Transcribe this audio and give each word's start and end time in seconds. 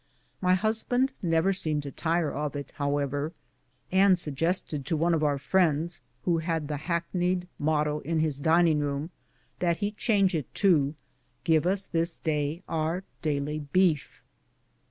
My 0.41 0.55
husband 0.55 1.11
never 1.21 1.53
seemed 1.53 1.83
to 1.83 1.91
tire 1.91 2.31
of 2.33 2.55
it, 2.55 2.73
how 2.77 2.97
ever, 2.97 3.33
and 3.91 4.17
suggested 4.17 4.83
to 4.87 4.97
one 4.97 5.13
of 5.13 5.23
our 5.23 5.37
friends 5.37 6.01
who 6.25 6.39
had 6.39 6.67
the 6.67 6.77
hackneyed 6.77 7.47
motto 7.59 7.99
in 7.99 8.17
his 8.17 8.39
dining 8.39 8.79
room, 8.79 9.11
that 9.59 9.77
she 9.77 9.91
change 9.91 10.33
it 10.33 10.51
to" 10.55 10.95
Give 11.43 11.67
us 11.67 11.85
this 11.85 12.17
day 12.17 12.63
our 12.67 13.03
daily 13.21 13.59
beef." 13.59 14.23